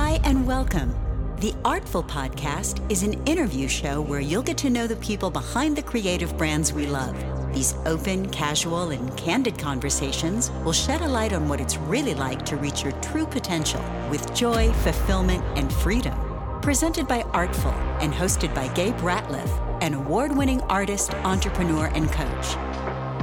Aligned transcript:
Hi, 0.00 0.20
and 0.22 0.46
welcome. 0.46 0.94
The 1.40 1.52
Artful 1.64 2.04
Podcast 2.04 2.88
is 2.88 3.02
an 3.02 3.14
interview 3.26 3.66
show 3.66 4.00
where 4.00 4.20
you'll 4.20 4.44
get 4.44 4.56
to 4.58 4.70
know 4.70 4.86
the 4.86 4.94
people 4.96 5.28
behind 5.28 5.74
the 5.74 5.82
creative 5.82 6.38
brands 6.38 6.72
we 6.72 6.86
love. 6.86 7.16
These 7.52 7.74
open, 7.84 8.30
casual, 8.30 8.90
and 8.90 9.14
candid 9.16 9.58
conversations 9.58 10.52
will 10.64 10.72
shed 10.72 11.00
a 11.00 11.08
light 11.08 11.32
on 11.32 11.48
what 11.48 11.60
it's 11.60 11.78
really 11.78 12.14
like 12.14 12.44
to 12.46 12.56
reach 12.56 12.84
your 12.84 12.92
true 13.02 13.26
potential 13.26 13.82
with 14.08 14.32
joy, 14.36 14.72
fulfillment, 14.84 15.44
and 15.58 15.70
freedom. 15.72 16.16
Presented 16.62 17.08
by 17.08 17.22
Artful 17.32 17.74
and 18.00 18.14
hosted 18.14 18.54
by 18.54 18.68
Gabe 18.74 18.96
Ratliff, 18.98 19.50
an 19.82 19.94
award 19.94 20.34
winning 20.34 20.60
artist, 20.62 21.12
entrepreneur, 21.24 21.86
and 21.86 22.08
coach. 22.12 22.56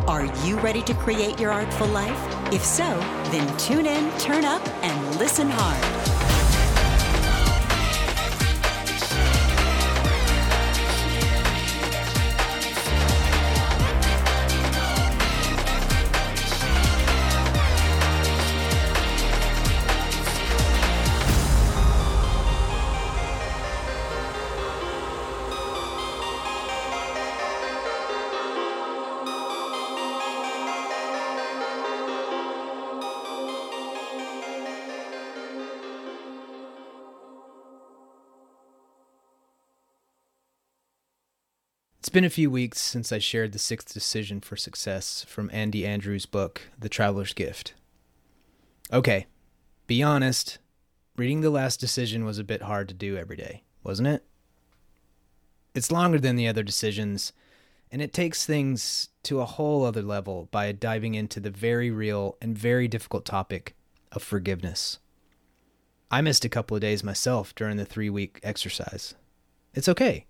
Are 0.10 0.26
you 0.46 0.60
ready 0.60 0.82
to 0.82 0.94
create 0.94 1.40
your 1.40 1.52
artful 1.52 1.88
life? 1.88 2.20
If 2.54 2.66
so, 2.66 2.84
then 3.32 3.58
tune 3.58 3.86
in, 3.86 4.12
turn 4.20 4.44
up, 4.44 4.68
and 4.84 5.20
listen 5.20 5.48
hard. 5.50 6.25
Been 42.16 42.24
a 42.24 42.30
few 42.30 42.50
weeks 42.50 42.80
since 42.80 43.12
I 43.12 43.20
shared 43.20 43.52
the 43.52 43.60
sixth 43.60 43.94
decision 43.94 44.40
for 44.40 44.56
success 44.56 45.26
from 45.28 45.50
Andy 45.52 45.86
Andrews' 45.86 46.26
book, 46.26 46.62
The 46.80 46.88
Traveler's 46.88 47.34
Gift. 47.34 47.74
Okay, 48.94 49.26
be 49.86 50.02
honest, 50.02 50.60
reading 51.18 51.42
the 51.42 51.50
last 51.50 51.82
decision 51.82 52.24
was 52.24 52.40
a 52.40 52.46
bit 52.46 52.62
hard 52.62 52.88
to 52.88 52.94
do 52.94 53.18
every 53.18 53.36
day, 53.36 53.64
wasn't 53.84 54.08
it? 54.08 54.24
It's 55.74 55.92
longer 55.92 56.18
than 56.18 56.38
the 56.38 56.48
other 56.48 56.64
decisions, 56.64 57.34
and 57.92 58.02
it 58.02 58.14
takes 58.14 58.46
things 58.46 59.10
to 59.24 59.42
a 59.42 59.46
whole 59.46 59.84
other 59.84 60.02
level 60.02 60.48
by 60.52 60.72
diving 60.72 61.16
into 61.16 61.42
the 61.42 61.50
very 61.50 61.92
real 61.92 62.38
and 62.42 62.58
very 62.58 62.88
difficult 62.88 63.26
topic 63.26 63.76
of 64.14 64.24
forgiveness. 64.24 65.00
I 66.10 66.22
missed 66.22 66.46
a 66.46 66.50
couple 66.50 66.76
of 66.76 66.82
days 66.82 67.04
myself 67.04 67.54
during 67.56 67.76
the 67.76 67.84
three 67.84 68.10
week 68.10 68.40
exercise. 68.42 69.16
It's 69.74 69.90
okay. 69.90 70.28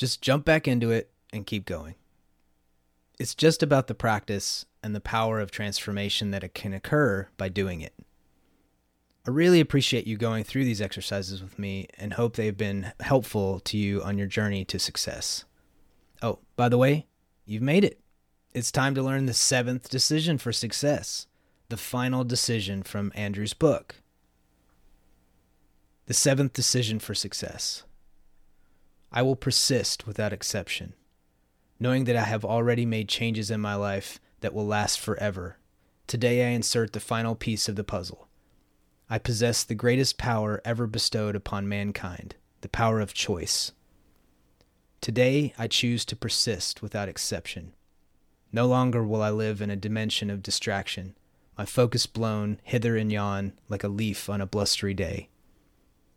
Just 0.00 0.22
jump 0.22 0.46
back 0.46 0.66
into 0.66 0.90
it 0.90 1.10
and 1.30 1.46
keep 1.46 1.66
going. 1.66 1.94
It's 3.18 3.34
just 3.34 3.62
about 3.62 3.86
the 3.86 3.94
practice 3.94 4.64
and 4.82 4.96
the 4.96 5.00
power 5.00 5.40
of 5.40 5.50
transformation 5.50 6.30
that 6.30 6.42
it 6.42 6.54
can 6.54 6.72
occur 6.72 7.28
by 7.36 7.50
doing 7.50 7.82
it. 7.82 7.92
I 9.26 9.30
really 9.30 9.60
appreciate 9.60 10.06
you 10.06 10.16
going 10.16 10.44
through 10.44 10.64
these 10.64 10.80
exercises 10.80 11.42
with 11.42 11.58
me 11.58 11.86
and 11.98 12.14
hope 12.14 12.36
they've 12.36 12.56
been 12.56 12.92
helpful 13.00 13.60
to 13.60 13.76
you 13.76 14.02
on 14.02 14.16
your 14.16 14.26
journey 14.26 14.64
to 14.64 14.78
success. 14.78 15.44
Oh, 16.22 16.38
by 16.56 16.70
the 16.70 16.78
way, 16.78 17.06
you've 17.44 17.60
made 17.60 17.84
it. 17.84 18.00
It's 18.54 18.72
time 18.72 18.94
to 18.94 19.02
learn 19.02 19.26
the 19.26 19.34
seventh 19.34 19.90
decision 19.90 20.38
for 20.38 20.50
success, 20.50 21.26
the 21.68 21.76
final 21.76 22.24
decision 22.24 22.84
from 22.84 23.12
Andrew's 23.14 23.52
book. 23.52 23.96
The 26.06 26.14
seventh 26.14 26.54
decision 26.54 27.00
for 27.00 27.14
success. 27.14 27.82
I 29.12 29.22
will 29.22 29.36
persist 29.36 30.06
without 30.06 30.32
exception, 30.32 30.94
knowing 31.80 32.04
that 32.04 32.16
I 32.16 32.24
have 32.24 32.44
already 32.44 32.86
made 32.86 33.08
changes 33.08 33.50
in 33.50 33.60
my 33.60 33.74
life 33.74 34.20
that 34.40 34.54
will 34.54 34.66
last 34.66 35.00
forever. 35.00 35.58
Today 36.06 36.46
I 36.46 36.50
insert 36.50 36.92
the 36.92 37.00
final 37.00 37.34
piece 37.34 37.68
of 37.68 37.76
the 37.76 37.84
puzzle. 37.84 38.28
I 39.08 39.18
possess 39.18 39.64
the 39.64 39.74
greatest 39.74 40.18
power 40.18 40.62
ever 40.64 40.86
bestowed 40.86 41.34
upon 41.34 41.68
mankind, 41.68 42.36
the 42.60 42.68
power 42.68 43.00
of 43.00 43.12
choice. 43.12 43.72
Today 45.00 45.54
I 45.58 45.66
choose 45.66 46.04
to 46.04 46.16
persist 46.16 46.80
without 46.80 47.08
exception. 47.08 47.72
No 48.52 48.66
longer 48.66 49.02
will 49.02 49.22
I 49.22 49.30
live 49.30 49.60
in 49.60 49.70
a 49.70 49.76
dimension 49.76 50.30
of 50.30 50.42
distraction, 50.42 51.16
my 51.58 51.64
focus 51.64 52.06
blown 52.06 52.60
hither 52.62 52.96
and 52.96 53.10
yon 53.10 53.54
like 53.68 53.82
a 53.82 53.88
leaf 53.88 54.30
on 54.30 54.40
a 54.40 54.46
blustery 54.46 54.94
day. 54.94 55.28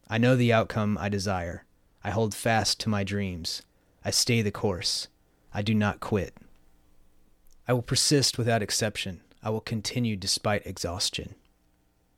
I 0.08 0.20
know 0.20 0.36
the 0.36 0.54
outcome 0.54 0.98
I 1.00 1.10
desire. 1.10 1.66
I 2.04 2.12
hold 2.12 2.36
fast 2.36 2.80
to 2.82 2.90
my 2.90 3.04
dreams. 3.04 3.62
I 4.04 4.12
stay 4.12 4.42
the 4.42 4.52
course. 4.52 5.08
I 5.54 5.62
do 5.62 5.74
not 5.74 6.00
quit. 6.00 6.36
I 7.68 7.74
will 7.74 7.82
persist 7.82 8.38
without 8.38 8.62
exception. 8.62 9.22
I 9.42 9.50
will 9.50 9.62
continue 9.62 10.16
despite 10.16 10.66
exhaustion. 10.66 11.36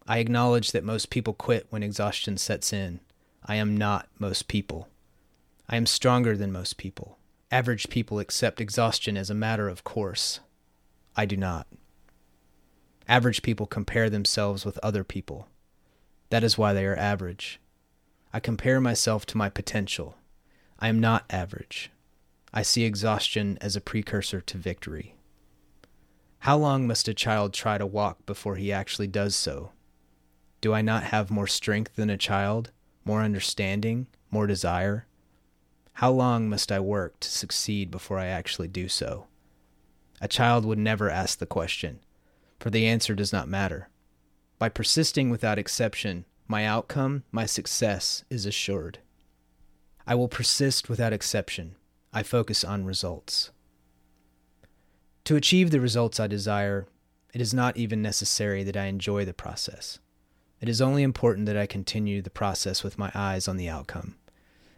I 0.07 0.19
acknowledge 0.19 0.71
that 0.71 0.83
most 0.83 1.09
people 1.09 1.33
quit 1.33 1.67
when 1.69 1.83
exhaustion 1.83 2.37
sets 2.37 2.71
in. 2.73 2.99
I 3.43 3.55
am 3.55 3.77
not 3.77 4.07
most 4.17 4.47
people. 4.47 4.87
I 5.69 5.77
am 5.77 5.85
stronger 5.85 6.35
than 6.37 6.51
most 6.51 6.77
people. 6.77 7.17
Average 7.51 7.89
people 7.89 8.19
accept 8.19 8.61
exhaustion 8.61 9.17
as 9.17 9.29
a 9.29 9.35
matter 9.35 9.67
of 9.69 9.83
course. 9.83 10.39
I 11.15 11.25
do 11.25 11.37
not. 11.37 11.67
Average 13.07 13.43
people 13.43 13.67
compare 13.67 14.09
themselves 14.09 14.65
with 14.65 14.79
other 14.81 15.03
people. 15.03 15.47
That 16.29 16.43
is 16.43 16.57
why 16.57 16.73
they 16.73 16.85
are 16.85 16.97
average. 16.97 17.59
I 18.35 18.41
compare 18.41 18.81
myself 18.81 19.25
to 19.27 19.37
my 19.37 19.47
potential. 19.47 20.17
I 20.77 20.89
am 20.89 20.99
not 20.99 21.23
average. 21.29 21.89
I 22.53 22.63
see 22.63 22.83
exhaustion 22.83 23.57
as 23.61 23.77
a 23.77 23.81
precursor 23.81 24.41
to 24.41 24.57
victory. 24.57 25.15
How 26.39 26.57
long 26.57 26.85
must 26.85 27.07
a 27.07 27.13
child 27.13 27.53
try 27.53 27.77
to 27.77 27.85
walk 27.85 28.25
before 28.25 28.57
he 28.57 28.73
actually 28.73 29.07
does 29.07 29.37
so? 29.37 29.71
Do 30.59 30.73
I 30.73 30.81
not 30.81 31.03
have 31.03 31.31
more 31.31 31.47
strength 31.47 31.95
than 31.95 32.09
a 32.09 32.17
child, 32.17 32.71
more 33.05 33.21
understanding, 33.21 34.07
more 34.29 34.47
desire? 34.47 35.07
How 35.93 36.11
long 36.11 36.49
must 36.49 36.73
I 36.73 36.81
work 36.81 37.17
to 37.21 37.29
succeed 37.29 37.89
before 37.89 38.19
I 38.19 38.25
actually 38.25 38.67
do 38.67 38.89
so? 38.89 39.27
A 40.19 40.27
child 40.27 40.65
would 40.65 40.77
never 40.77 41.09
ask 41.09 41.39
the 41.39 41.45
question, 41.45 42.01
for 42.59 42.69
the 42.69 42.85
answer 42.85 43.15
does 43.15 43.31
not 43.31 43.47
matter. 43.47 43.87
By 44.59 44.67
persisting 44.67 45.29
without 45.29 45.57
exception, 45.57 46.25
my 46.47 46.65
outcome, 46.65 47.23
my 47.31 47.45
success 47.45 48.23
is 48.29 48.45
assured. 48.45 48.99
I 50.05 50.15
will 50.15 50.27
persist 50.27 50.89
without 50.89 51.13
exception. 51.13 51.75
I 52.13 52.23
focus 52.23 52.63
on 52.63 52.85
results. 52.85 53.51
To 55.25 55.35
achieve 55.35 55.71
the 55.71 55.81
results 55.81 56.19
I 56.19 56.27
desire, 56.27 56.87
it 57.33 57.41
is 57.41 57.53
not 57.53 57.77
even 57.77 58.01
necessary 58.01 58.63
that 58.63 58.77
I 58.77 58.85
enjoy 58.85 59.25
the 59.25 59.33
process. 59.33 59.99
It 60.61 60.69
is 60.69 60.81
only 60.81 61.03
important 61.03 61.47
that 61.47 61.57
I 61.57 61.65
continue 61.65 62.21
the 62.21 62.29
process 62.29 62.83
with 62.83 62.97
my 62.97 63.11
eyes 63.15 63.47
on 63.47 63.57
the 63.57 63.67
outcome. 63.67 64.15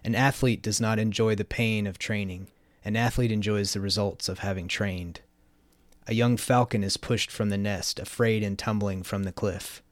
An 0.03 0.15
athlete 0.15 0.61
does 0.61 0.79
not 0.79 0.99
enjoy 0.99 1.35
the 1.35 1.43
pain 1.45 1.85
of 1.85 1.99
training, 1.99 2.47
an 2.85 2.95
athlete 2.95 3.31
enjoys 3.31 3.73
the 3.73 3.81
results 3.81 4.29
of 4.29 4.39
having 4.39 4.69
trained. 4.69 5.19
A 6.07 6.13
young 6.13 6.37
falcon 6.37 6.83
is 6.83 6.95
pushed 6.95 7.29
from 7.29 7.49
the 7.49 7.57
nest, 7.57 7.99
afraid 7.99 8.41
and 8.41 8.57
tumbling 8.57 9.03
from 9.03 9.23
the 9.23 9.33
cliff. 9.33 9.83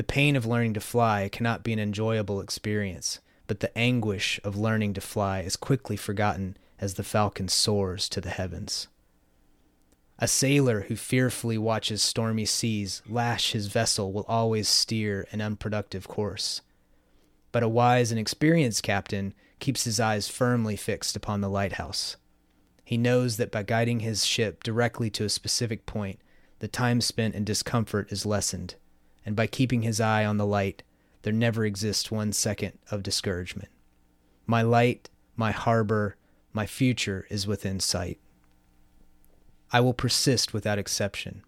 The 0.00 0.04
pain 0.04 0.34
of 0.34 0.46
learning 0.46 0.72
to 0.72 0.80
fly 0.80 1.28
cannot 1.30 1.62
be 1.62 1.74
an 1.74 1.78
enjoyable 1.78 2.40
experience, 2.40 3.20
but 3.46 3.60
the 3.60 3.76
anguish 3.76 4.40
of 4.42 4.56
learning 4.56 4.94
to 4.94 5.00
fly 5.02 5.40
is 5.40 5.56
quickly 5.56 5.94
forgotten 5.94 6.56
as 6.78 6.94
the 6.94 7.04
falcon 7.04 7.48
soars 7.48 8.08
to 8.08 8.22
the 8.22 8.30
heavens. 8.30 8.88
A 10.18 10.26
sailor 10.26 10.84
who 10.88 10.96
fearfully 10.96 11.58
watches 11.58 12.00
stormy 12.00 12.46
seas 12.46 13.02
lash 13.06 13.52
his 13.52 13.66
vessel 13.66 14.10
will 14.10 14.24
always 14.26 14.70
steer 14.70 15.28
an 15.32 15.42
unproductive 15.42 16.08
course. 16.08 16.62
But 17.52 17.62
a 17.62 17.68
wise 17.68 18.10
and 18.10 18.18
experienced 18.18 18.82
captain 18.82 19.34
keeps 19.58 19.84
his 19.84 20.00
eyes 20.00 20.28
firmly 20.28 20.76
fixed 20.76 21.14
upon 21.14 21.42
the 21.42 21.50
lighthouse. 21.50 22.16
He 22.86 22.96
knows 22.96 23.36
that 23.36 23.52
by 23.52 23.64
guiding 23.64 24.00
his 24.00 24.24
ship 24.24 24.62
directly 24.62 25.10
to 25.10 25.26
a 25.26 25.28
specific 25.28 25.84
point, 25.84 26.20
the 26.60 26.68
time 26.68 27.02
spent 27.02 27.34
in 27.34 27.44
discomfort 27.44 28.10
is 28.10 28.24
lessened 28.24 28.76
and 29.24 29.36
by 29.36 29.46
keeping 29.46 29.82
his 29.82 30.00
eye 30.00 30.24
on 30.24 30.36
the 30.36 30.46
light, 30.46 30.82
there 31.22 31.32
never 31.32 31.64
exists 31.64 32.10
one 32.10 32.32
second 32.32 32.78
of 32.90 33.02
discouragement. 33.02 33.68
My 34.46 34.62
light, 34.62 35.10
my 35.36 35.50
harbor, 35.50 36.16
my 36.52 36.66
future 36.66 37.26
is 37.30 37.46
within 37.46 37.80
sight. 37.80 38.18
I 39.72 39.80
will 39.80 39.94
persist 39.94 40.52
without 40.52 40.78
exception. 40.78 41.42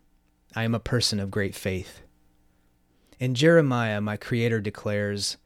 I 0.55 0.65
am 0.65 0.75
a 0.75 0.81
person 0.81 1.19
of 1.19 1.31
great 1.31 1.55
faith. 1.55 2.03
In 3.19 3.35
Jeremiah, 3.35 4.01
my 4.01 4.17
Creator 4.17 4.61
declares, 4.61 5.39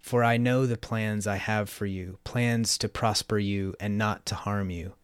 For 0.00 0.24
I 0.24 0.36
know 0.36 0.66
the 0.66 0.76
plans 0.76 1.26
I 1.26 1.36
have 1.36 1.68
for 1.68 1.86
you, 1.86 2.18
plans 2.24 2.78
to 2.78 2.88
prosper 2.88 3.38
you 3.38 3.74
and 3.80 3.98
not 3.98 4.24
to 4.26 4.34
harm 4.34 4.70
you, 4.70 4.94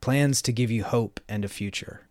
plans 0.00 0.42
to 0.42 0.52
give 0.52 0.70
you 0.70 0.84
hope 0.84 1.20
and 1.28 1.44
a 1.44 1.48
future. 1.48 2.03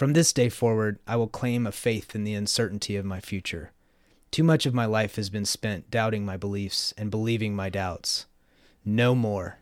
From 0.00 0.14
this 0.14 0.32
day 0.32 0.48
forward, 0.48 0.98
I 1.06 1.16
will 1.16 1.28
claim 1.28 1.66
a 1.66 1.72
faith 1.72 2.14
in 2.14 2.24
the 2.24 2.32
uncertainty 2.32 2.96
of 2.96 3.04
my 3.04 3.20
future. 3.20 3.72
Too 4.30 4.42
much 4.42 4.64
of 4.64 4.72
my 4.72 4.86
life 4.86 5.16
has 5.16 5.28
been 5.28 5.44
spent 5.44 5.90
doubting 5.90 6.24
my 6.24 6.38
beliefs 6.38 6.94
and 6.96 7.10
believing 7.10 7.54
my 7.54 7.68
doubts. 7.68 8.24
No 8.82 9.14
more. 9.14 9.58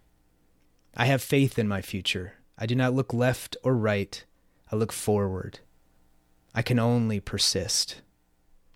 I 0.96 1.06
have 1.06 1.22
faith 1.22 1.58
in 1.58 1.66
my 1.66 1.82
future. 1.82 2.34
I 2.56 2.66
do 2.66 2.76
not 2.76 2.94
look 2.94 3.12
left 3.12 3.56
or 3.64 3.74
right. 3.76 4.24
I 4.70 4.76
look 4.76 4.92
forward. 4.92 5.58
I 6.54 6.62
can 6.62 6.78
only 6.78 7.18
persist. 7.18 8.02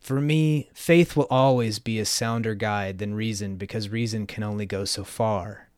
For 0.00 0.20
me, 0.20 0.68
faith 0.74 1.14
will 1.14 1.28
always 1.30 1.78
be 1.78 2.00
a 2.00 2.04
sounder 2.04 2.56
guide 2.56 2.98
than 2.98 3.14
reason 3.14 3.54
because 3.54 3.88
reason 3.88 4.26
can 4.26 4.42
only 4.42 4.66
go 4.66 4.84
so 4.84 5.04
far. 5.04 5.68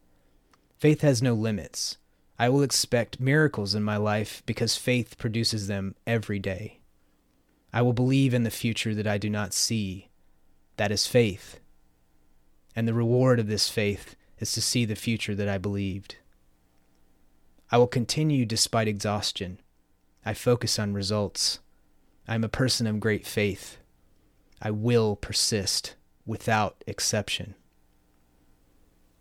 Faith 0.78 1.02
has 1.02 1.20
no 1.20 1.34
limits. 1.34 1.98
I 2.38 2.48
will 2.48 2.62
expect 2.62 3.20
miracles 3.20 3.74
in 3.74 3.82
my 3.82 3.96
life 3.96 4.42
because 4.44 4.76
faith 4.76 5.16
produces 5.18 5.68
them 5.68 5.94
every 6.06 6.38
day. 6.38 6.80
I 7.72 7.82
will 7.82 7.92
believe 7.92 8.34
in 8.34 8.42
the 8.42 8.50
future 8.50 8.94
that 8.94 9.06
I 9.06 9.18
do 9.18 9.30
not 9.30 9.52
see. 9.52 10.08
That 10.76 10.90
is 10.90 11.06
faith. 11.06 11.60
And 12.74 12.88
the 12.88 12.94
reward 12.94 13.38
of 13.38 13.46
this 13.46 13.68
faith 13.68 14.16
is 14.38 14.52
to 14.52 14.60
see 14.60 14.84
the 14.84 14.96
future 14.96 15.34
that 15.34 15.48
I 15.48 15.58
believed. 15.58 16.16
I 17.70 17.78
will 17.78 17.86
continue 17.86 18.44
despite 18.44 18.88
exhaustion. 18.88 19.60
I 20.26 20.34
focus 20.34 20.78
on 20.78 20.92
results. 20.92 21.60
I 22.26 22.34
am 22.34 22.44
a 22.44 22.48
person 22.48 22.86
of 22.86 23.00
great 23.00 23.26
faith. 23.26 23.78
I 24.60 24.70
will 24.70 25.14
persist 25.16 25.94
without 26.26 26.82
exception. 26.86 27.54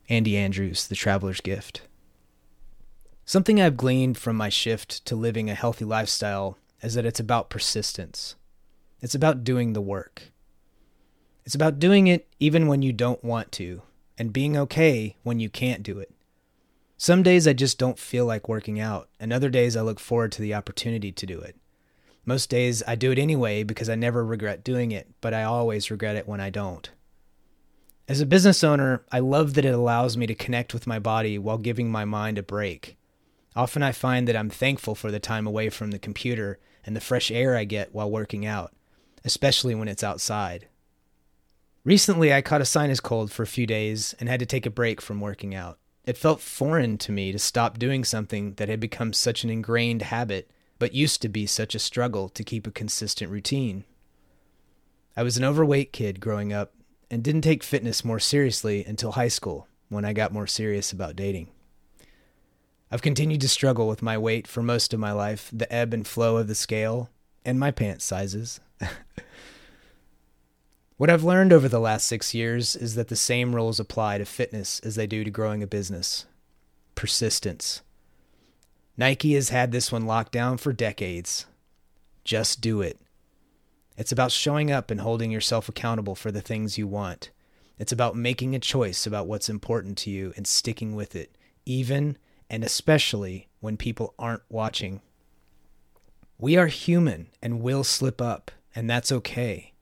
Andy 0.10 0.38
Andrews, 0.38 0.88
The 0.88 0.96
Traveler's 0.96 1.42
Gift. 1.42 1.82
Something 3.26 3.62
I've 3.62 3.78
gleaned 3.78 4.18
from 4.18 4.36
my 4.36 4.50
shift 4.50 5.06
to 5.06 5.16
living 5.16 5.50
a 5.50 5.56
healthy 5.56 5.86
lifestyle 5.86 6.58
is 6.82 6.94
that 6.96 7.06
it's 7.06 7.22
about 7.22 7.50
persistence. 7.50 8.36
It's 9.00 9.16
about 9.16 9.46
doing 9.46 9.72
the 9.72 9.82
work. 9.82 10.34
It's 11.46 11.56
about 11.56 11.80
doing 11.80 12.08
it 12.08 12.28
even 12.40 12.68
when 12.68 12.82
you 12.82 12.92
don't 12.92 13.24
want 13.24 13.52
to, 13.54 13.82
and 14.18 14.34
being 14.34 14.58
okay 14.58 15.16
when 15.24 15.40
you 15.40 15.50
can't 15.50 15.84
do 15.84 16.00
it. 16.00 16.12
Some 16.98 17.24
days 17.24 17.48
I 17.48 17.54
just 17.54 17.78
don't 17.78 17.98
feel 17.98 18.26
like 18.26 18.50
working 18.50 18.80
out, 18.80 19.10
and 19.20 19.32
other 19.32 19.50
days 19.50 19.78
I 19.78 19.82
look 19.82 20.02
forward 20.02 20.34
to 20.34 20.42
the 20.42 20.54
opportunity 20.54 21.12
to 21.14 21.26
do 21.26 21.40
it. 21.40 21.56
Most 22.26 22.50
days 22.50 22.84
I 22.86 22.96
do 22.96 23.12
it 23.12 23.20
anyway 23.20 23.64
because 23.64 23.90
I 23.90 23.96
never 23.96 24.26
regret 24.26 24.64
doing 24.64 24.92
it, 24.92 25.10
but 25.22 25.34
I 25.34 25.44
always 25.44 25.92
regret 25.92 26.18
it 26.18 26.28
when 26.28 26.42
I 26.42 26.50
don't. 26.50 26.90
As 28.08 28.20
a 28.20 28.26
business 28.26 28.64
owner, 28.66 29.04
I 29.14 29.20
love 29.20 29.54
that 29.54 29.66
it 29.66 29.74
allows 29.74 30.18
me 30.18 30.28
to 30.28 30.36
connect 30.36 30.74
with 30.74 30.88
my 30.88 31.00
body 31.00 31.38
while 31.38 31.58
giving 31.58 31.90
my 31.90 32.04
mind 32.04 32.38
a 32.38 32.44
break. 32.44 32.98
Often 33.56 33.84
I 33.84 33.92
find 33.92 34.28
that 34.28 34.36
I'm 34.36 34.50
thankful 34.50 34.96
for 34.96 35.12
the 35.12 35.20
time 35.20 35.46
away 35.46 35.70
from 35.70 35.92
the 35.92 36.00
computer 36.00 36.60
and 36.86 36.96
the 36.96 37.02
fresh 37.02 37.30
air 37.32 37.56
I 37.56 37.66
get 37.66 37.94
while 37.94 38.10
working 38.10 38.46
out, 38.46 38.74
especially 39.24 39.76
when 39.76 39.88
it's 39.88 40.04
outside. 40.04 40.68
Recently, 41.84 42.34
I 42.34 42.42
caught 42.42 42.62
a 42.62 42.66
sinus 42.66 43.00
cold 43.00 43.32
for 43.32 43.44
a 43.44 43.48
few 43.48 43.68
days 43.68 44.16
and 44.20 44.30
had 44.30 44.40
to 44.40 44.46
take 44.46 44.66
a 44.66 44.72
break 44.72 45.02
from 45.02 45.20
working 45.20 45.54
out. 45.54 45.78
It 46.06 46.18
felt 46.18 46.42
foreign 46.42 46.98
to 47.00 47.12
me 47.12 47.32
to 47.32 47.40
stop 47.40 47.78
doing 47.78 48.04
something 48.04 48.54
that 48.56 48.70
had 48.70 48.80
become 48.80 49.14
such 49.14 49.44
an 49.44 49.50
ingrained 49.50 50.02
habit 50.02 50.50
but 50.80 50.94
used 50.94 51.22
to 51.22 51.30
be 51.30 51.46
such 51.46 51.76
a 51.76 51.80
struggle 51.80 52.28
to 52.30 52.44
keep 52.44 52.68
a 52.68 52.72
consistent 52.72 53.32
routine. 53.32 53.86
I 55.16 55.24
was 55.24 55.38
an 55.38 55.44
overweight 55.44 55.94
kid 55.94 56.20
growing 56.20 56.52
up 56.52 56.74
and 57.12 57.24
didn't 57.24 57.42
take 57.42 57.64
fitness 57.64 58.04
more 58.04 58.20
seriously 58.20 58.84
until 58.84 59.14
high 59.14 59.28
school 59.28 59.68
when 59.90 60.04
I 60.04 60.14
got 60.14 60.34
more 60.34 60.48
serious 60.48 60.92
about 60.92 61.16
dating. 61.16 61.50
I've 62.94 63.02
continued 63.02 63.42
to 63.42 63.50
struggle 63.50 63.88
with 63.88 64.04
my 64.04 64.20
weight 64.20 64.48
for 64.48 64.62
most 64.62 64.94
of 64.94 65.00
my 65.00 65.12
life, 65.12 65.50
the 65.52 65.74
ebb 65.74 65.96
and 65.96 66.06
flow 66.06 66.38
of 66.38 66.48
the 66.48 66.54
scale, 66.54 67.10
and 67.44 67.60
my 67.60 67.72
pant 67.72 68.04
sizes. 68.04 68.60
what 70.98 71.10
I've 71.10 71.24
learned 71.24 71.52
over 71.52 71.68
the 71.68 71.80
last 71.80 72.06
six 72.06 72.36
years 72.36 72.76
is 72.76 72.94
that 72.94 73.08
the 73.08 73.16
same 73.16 73.56
rules 73.56 73.80
apply 73.80 74.20
to 74.20 74.26
fitness 74.26 74.80
as 74.82 74.94
they 74.94 75.08
do 75.08 75.24
to 75.24 75.32
growing 75.32 75.64
a 75.64 75.68
business 75.68 76.28
persistence. 76.94 77.82
Nike 78.96 79.34
has 79.34 79.50
had 79.50 79.72
this 79.72 79.92
one 79.92 80.06
locked 80.06 80.32
down 80.32 80.58
for 80.58 80.72
decades. 80.72 81.48
Just 82.24 82.62
do 82.62 82.82
it. 82.82 83.00
It's 83.98 84.12
about 84.12 84.32
showing 84.32 84.72
up 84.72 84.92
and 84.92 85.02
holding 85.02 85.32
yourself 85.32 85.68
accountable 85.68 86.14
for 86.14 86.32
the 86.32 86.42
things 86.42 86.78
you 86.78 86.86
want. 86.86 87.32
It's 87.80 87.92
about 87.92 88.16
making 88.16 88.54
a 88.54 88.60
choice 88.60 89.08
about 89.08 89.26
what's 89.26 89.50
important 89.50 89.98
to 89.98 90.12
you 90.12 90.32
and 90.36 90.46
sticking 90.46 90.96
with 90.96 91.16
it, 91.16 91.36
even 91.66 92.20
and 92.54 92.64
especially 92.64 93.48
when 93.62 93.76
people 93.76 94.14
aren't 94.20 94.44
watching. 94.48 95.02
We 96.38 96.56
are 96.56 96.68
human 96.68 97.30
and 97.42 97.64
will 97.64 97.84
slip 97.84 98.22
up, 98.22 98.52
and 98.76 98.88
that's 98.88 99.12
okay. 99.12 99.74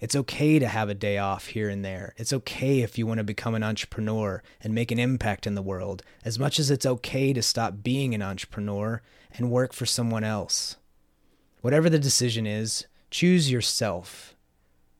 It's 0.00 0.16
okay 0.16 0.58
to 0.58 0.66
have 0.66 0.88
a 0.88 0.94
day 0.94 1.18
off 1.18 1.46
here 1.46 1.68
and 1.68 1.84
there. 1.84 2.12
It's 2.16 2.32
okay 2.32 2.80
if 2.80 2.98
you 2.98 3.06
want 3.06 3.18
to 3.18 3.24
become 3.24 3.54
an 3.54 3.62
entrepreneur 3.62 4.42
and 4.60 4.74
make 4.74 4.90
an 4.90 4.98
impact 4.98 5.46
in 5.46 5.54
the 5.54 5.62
world, 5.62 6.02
as 6.24 6.36
much 6.36 6.58
as 6.58 6.68
it's 6.68 6.84
okay 6.84 7.32
to 7.32 7.42
stop 7.42 7.84
being 7.84 8.12
an 8.12 8.22
entrepreneur 8.22 9.00
and 9.32 9.52
work 9.52 9.72
for 9.72 9.86
someone 9.86 10.24
else. 10.24 10.76
Whatever 11.60 11.88
the 11.88 12.00
decision 12.00 12.44
is, 12.44 12.86
choose 13.12 13.52
yourself, 13.52 14.34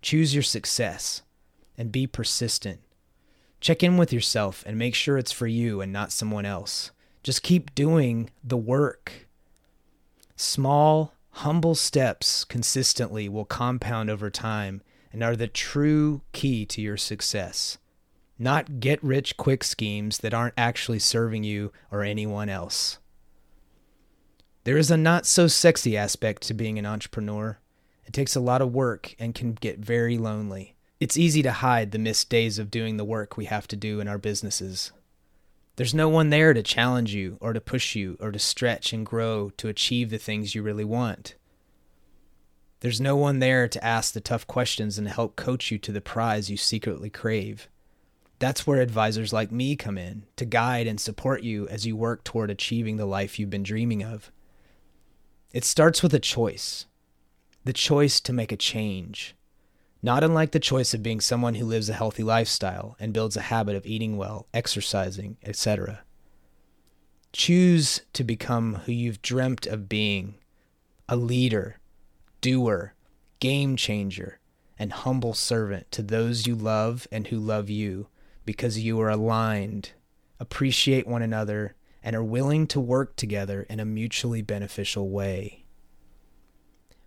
choose 0.00 0.32
your 0.32 0.44
success, 0.44 1.22
and 1.76 1.90
be 1.90 2.06
persistent. 2.06 2.82
Check 3.64 3.82
in 3.82 3.96
with 3.96 4.12
yourself 4.12 4.62
and 4.66 4.76
make 4.76 4.94
sure 4.94 5.16
it's 5.16 5.32
for 5.32 5.46
you 5.46 5.80
and 5.80 5.90
not 5.90 6.12
someone 6.12 6.44
else. 6.44 6.90
Just 7.22 7.42
keep 7.42 7.74
doing 7.74 8.28
the 8.44 8.58
work. 8.58 9.26
Small, 10.36 11.14
humble 11.30 11.74
steps 11.74 12.44
consistently 12.44 13.26
will 13.26 13.46
compound 13.46 14.10
over 14.10 14.28
time 14.28 14.82
and 15.10 15.22
are 15.22 15.34
the 15.34 15.48
true 15.48 16.20
key 16.32 16.66
to 16.66 16.82
your 16.82 16.98
success. 16.98 17.78
Not 18.38 18.80
get 18.80 19.02
rich 19.02 19.38
quick 19.38 19.64
schemes 19.64 20.18
that 20.18 20.34
aren't 20.34 20.52
actually 20.58 20.98
serving 20.98 21.42
you 21.42 21.72
or 21.90 22.02
anyone 22.02 22.50
else. 22.50 22.98
There 24.64 24.76
is 24.76 24.90
a 24.90 24.98
not 24.98 25.24
so 25.24 25.46
sexy 25.46 25.96
aspect 25.96 26.42
to 26.42 26.52
being 26.52 26.78
an 26.78 26.84
entrepreneur. 26.84 27.56
It 28.04 28.12
takes 28.12 28.36
a 28.36 28.40
lot 28.40 28.60
of 28.60 28.74
work 28.74 29.14
and 29.18 29.34
can 29.34 29.54
get 29.54 29.78
very 29.78 30.18
lonely. 30.18 30.76
It's 31.04 31.18
easy 31.18 31.42
to 31.42 31.52
hide 31.52 31.90
the 31.90 31.98
missed 31.98 32.30
days 32.30 32.58
of 32.58 32.70
doing 32.70 32.96
the 32.96 33.04
work 33.04 33.36
we 33.36 33.44
have 33.44 33.68
to 33.68 33.76
do 33.76 34.00
in 34.00 34.08
our 34.08 34.16
businesses. 34.16 34.90
There's 35.76 35.92
no 35.92 36.08
one 36.08 36.30
there 36.30 36.54
to 36.54 36.62
challenge 36.62 37.12
you 37.12 37.36
or 37.42 37.52
to 37.52 37.60
push 37.60 37.94
you 37.94 38.16
or 38.20 38.32
to 38.32 38.38
stretch 38.38 38.90
and 38.94 39.04
grow 39.04 39.50
to 39.58 39.68
achieve 39.68 40.08
the 40.08 40.16
things 40.16 40.54
you 40.54 40.62
really 40.62 40.82
want. 40.82 41.34
There's 42.80 43.02
no 43.02 43.16
one 43.16 43.38
there 43.38 43.68
to 43.68 43.84
ask 43.84 44.14
the 44.14 44.22
tough 44.22 44.46
questions 44.46 44.96
and 44.96 45.06
help 45.06 45.36
coach 45.36 45.70
you 45.70 45.76
to 45.76 45.92
the 45.92 46.00
prize 46.00 46.50
you 46.50 46.56
secretly 46.56 47.10
crave. 47.10 47.68
That's 48.38 48.66
where 48.66 48.80
advisors 48.80 49.30
like 49.30 49.52
me 49.52 49.76
come 49.76 49.98
in 49.98 50.24
to 50.36 50.46
guide 50.46 50.86
and 50.86 50.98
support 50.98 51.42
you 51.42 51.68
as 51.68 51.84
you 51.84 51.96
work 51.96 52.24
toward 52.24 52.50
achieving 52.50 52.96
the 52.96 53.04
life 53.04 53.38
you've 53.38 53.50
been 53.50 53.62
dreaming 53.62 54.02
of. 54.02 54.32
It 55.52 55.66
starts 55.66 56.02
with 56.02 56.14
a 56.14 56.18
choice 56.18 56.86
the 57.62 57.74
choice 57.74 58.20
to 58.20 58.32
make 58.32 58.52
a 58.52 58.56
change. 58.56 59.36
Not 60.04 60.22
unlike 60.22 60.50
the 60.50 60.60
choice 60.60 60.92
of 60.92 61.02
being 61.02 61.22
someone 61.22 61.54
who 61.54 61.64
lives 61.64 61.88
a 61.88 61.94
healthy 61.94 62.22
lifestyle 62.22 62.94
and 63.00 63.14
builds 63.14 63.38
a 63.38 63.48
habit 63.48 63.74
of 63.74 63.86
eating 63.86 64.18
well, 64.18 64.46
exercising, 64.52 65.38
etc. 65.42 66.00
Choose 67.32 68.02
to 68.12 68.22
become 68.22 68.74
who 68.84 68.92
you've 68.92 69.22
dreamt 69.22 69.66
of 69.66 69.88
being 69.88 70.34
a 71.08 71.16
leader 71.16 71.80
doer, 72.42 72.92
game 73.40 73.76
changer, 73.76 74.40
and 74.78 74.92
humble 74.92 75.32
servant 75.32 75.90
to 75.92 76.02
those 76.02 76.46
you 76.46 76.54
love 76.54 77.08
and 77.10 77.28
who 77.28 77.38
love 77.38 77.70
you 77.70 78.08
because 78.44 78.78
you 78.78 79.00
are 79.00 79.08
aligned, 79.08 79.92
appreciate 80.38 81.06
one 81.06 81.22
another, 81.22 81.76
and 82.02 82.14
are 82.14 82.22
willing 82.22 82.66
to 82.66 82.78
work 82.78 83.16
together 83.16 83.62
in 83.70 83.80
a 83.80 83.86
mutually 83.86 84.42
beneficial 84.42 85.08
way. 85.08 85.63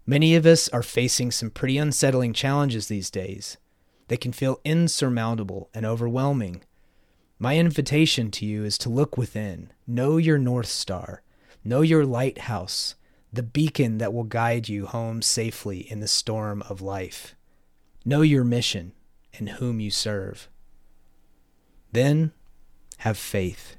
Many 0.10 0.36
of 0.36 0.46
us 0.46 0.70
are 0.70 0.84
facing 0.84 1.32
some 1.32 1.50
pretty 1.50 1.78
unsettling 1.78 2.32
challenges 2.32 2.88
these 2.88 3.12
days. 3.12 3.58
They 4.08 4.16
can 4.16 4.32
feel 4.32 4.62
insurmountable 4.64 5.70
and 5.74 5.86
overwhelming. 5.86 6.64
My 7.38 7.58
invitation 7.58 8.32
to 8.32 8.46
you 8.46 8.64
is 8.64 8.78
to 8.80 8.90
look 8.90 9.18
within, 9.18 9.74
know 9.86 10.16
your 10.16 10.38
North 10.38 10.68
Star, 10.68 11.24
know 11.62 11.82
your 11.82 12.06
lighthouse, 12.06 12.96
the 13.34 13.44
beacon 13.44 13.98
that 13.98 14.14
will 14.14 14.24
guide 14.24 14.70
you 14.70 14.86
home 14.86 15.22
safely 15.22 15.80
in 15.80 16.00
the 16.00 16.08
storm 16.08 16.64
of 16.70 16.82
life. 16.82 17.36
Know 18.06 18.22
your 18.22 18.46
mission 18.46 18.94
and 19.38 19.50
whom 19.50 19.82
you 19.82 19.92
serve. 19.92 20.48
Then 21.92 22.32
have 23.00 23.18
faith. 23.18 23.76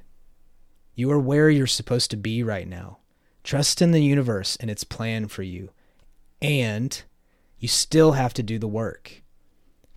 You 0.93 1.09
are 1.09 1.19
where 1.19 1.49
you're 1.49 1.65
supposed 1.65 2.11
to 2.11 2.17
be 2.17 2.43
right 2.43 2.67
now. 2.67 2.99
Trust 3.43 3.81
in 3.81 3.89
the 3.89 4.03
universe 4.03 4.55
and 4.57 4.69
its 4.69 4.83
plan 4.83 5.27
for 5.27 5.41
you. 5.41 5.71
And 6.41 7.01
you 7.57 7.67
still 7.67 8.13
have 8.13 8.33
to 8.35 8.43
do 8.43 8.57
the 8.57 8.67
work. 8.67 9.23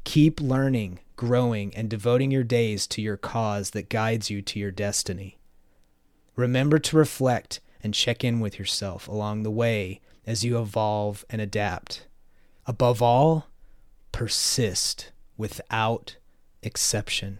Keep 0.04 0.40
learning, 0.40 0.98
growing, 1.16 1.74
and 1.76 1.88
devoting 1.88 2.30
your 2.30 2.42
days 2.42 2.86
to 2.88 3.00
your 3.00 3.16
cause 3.16 3.70
that 3.70 3.88
guides 3.88 4.30
you 4.30 4.42
to 4.42 4.58
your 4.58 4.72
destiny. 4.72 5.38
Remember 6.34 6.78
to 6.80 6.96
reflect 6.96 7.60
and 7.82 7.94
check 7.94 8.24
in 8.24 8.40
with 8.40 8.58
yourself 8.58 9.06
along 9.06 9.42
the 9.42 9.50
way 9.50 10.00
as 10.26 10.44
you 10.44 10.58
evolve 10.58 11.24
and 11.30 11.40
adapt. 11.40 12.06
Above 12.66 13.02
all, 13.02 13.48
persist 14.12 15.12
without 15.36 16.16
exception. 16.62 17.38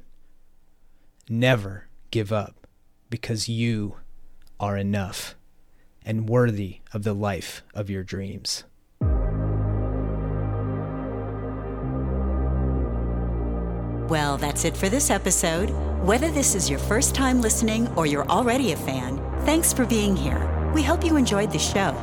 Never 1.29 1.89
give 2.11 2.33
up 2.33 2.67
because 3.11 3.49
you 3.49 3.97
are 4.59 4.77
enough 4.77 5.35
and 6.05 6.29
worthy 6.29 6.81
of 6.93 7.05
the 7.05 7.15
life 7.15 7.63
of 7.75 7.89
your 7.91 8.03
dreams. 8.03 8.65
That's 14.43 14.65
it 14.65 14.77
for 14.77 14.89
this 14.89 15.09
episode. 15.09 15.71
Whether 16.05 16.29
this 16.29 16.57
is 16.57 16.69
your 16.69 16.81
first 16.81 17.15
time 17.15 17.41
listening 17.41 17.87
or 17.95 18.07
you're 18.07 18.29
already 18.29 18.73
a 18.73 18.77
fan, 18.77 19.19
thanks 19.45 19.73
for 19.73 19.87
being 19.87 20.17
here. 20.17 20.51
We 20.75 20.83
hope 20.83 21.05
you 21.05 21.17
enjoyed 21.17 21.53
the 21.53 21.61
show. 21.61 21.95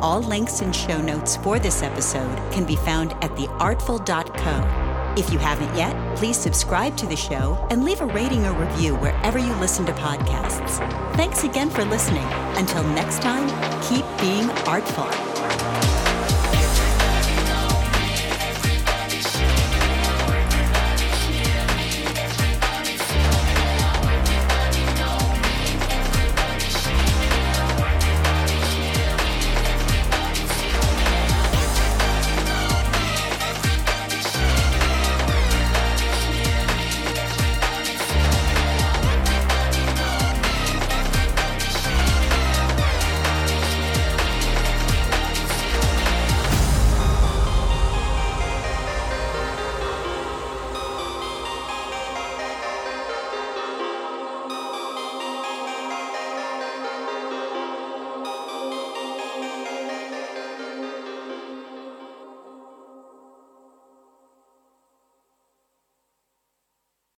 All 0.00 0.20
links 0.20 0.60
and 0.60 0.74
show 0.74 1.00
notes 1.00 1.36
for 1.36 1.60
this 1.60 1.82
episode 1.82 2.36
can 2.52 2.64
be 2.66 2.74
found 2.74 3.12
at 3.22 3.30
theartful.co. 3.36 5.14
If 5.16 5.32
you 5.32 5.38
haven't 5.38 5.76
yet, 5.76 5.94
please 6.16 6.36
subscribe 6.36 6.96
to 6.96 7.06
the 7.06 7.14
show 7.14 7.64
and 7.70 7.84
leave 7.84 8.00
a 8.00 8.06
rating 8.06 8.44
or 8.44 8.52
review 8.54 8.96
wherever 8.96 9.38
you 9.38 9.54
listen 9.54 9.86
to 9.86 9.92
podcasts. 9.92 10.78
Thanks 11.14 11.44
again 11.44 11.70
for 11.70 11.84
listening. 11.84 12.26
Until 12.56 12.82
next 12.82 13.22
time, 13.22 13.48
keep 13.82 14.04
being 14.20 14.50
artful. 14.66 15.93